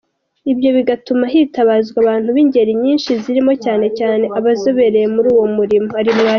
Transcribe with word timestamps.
Ibyo 0.51 0.69
bigatuma 0.77 1.23
hitabazwa 1.33 1.97
abantu 2.03 2.27
b’ingeri 2.35 2.71
nyinshi 2.83 3.09
zirimo 3.23 3.53
cyane 3.63 3.85
cyane 3.99 4.25
abazobereye 4.39 5.07
muri 5.15 5.27
uwo 5.35 5.47
murimo. 5.57 5.89